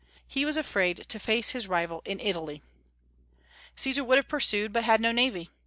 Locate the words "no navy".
4.99-5.51